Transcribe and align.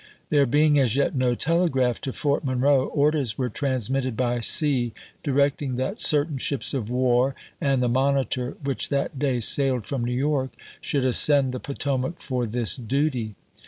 There 0.31 0.47
being 0.47 0.79
as 0.79 0.95
yet 0.95 1.13
no 1.13 1.35
telegraph 1.35 2.01
to 2.01 2.11
Fort 2.11 2.43
Monroe, 2.43 2.87
orders 2.87 3.37
were 3.37 3.49
transmitted 3.49 4.17
by 4.17 4.39
sea 4.39 4.93
directing 5.21 5.75
that 5.75 5.99
certain 5.99 6.39
ships 6.39 6.73
of 6.73 6.89
war, 6.89 7.35
and 7.61 7.83
the 7.83 7.87
Monitor 7.87 8.57
which 8.63 8.89
that 8.89 9.19
day 9.19 9.39
sailed 9.39 9.85
from 9.85 10.03
New 10.03 10.17
York, 10.17 10.53
should 10.81 11.05
ascend 11.05 11.51
the 11.53 11.59
Potomac 11.59 12.19
for 12.19 12.47
this 12.47 12.75
duty. 12.75 13.35